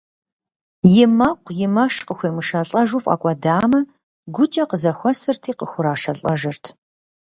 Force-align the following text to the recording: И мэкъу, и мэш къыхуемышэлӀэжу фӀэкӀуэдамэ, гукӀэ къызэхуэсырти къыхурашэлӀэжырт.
И 1.01 1.05
мэкъу, 1.17 1.53
и 1.65 1.67
мэш 1.75 1.93
къыхуемышэлӀэжу 2.07 3.03
фӀэкӀуэдамэ, 3.03 3.79
гукӀэ 4.35 4.63
къызэхуэсырти 4.69 5.51
къыхурашэлӀэжырт. 5.59 6.65